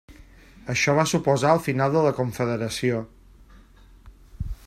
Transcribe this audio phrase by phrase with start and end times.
[0.73, 3.05] Això va suposar el final de la Confederació.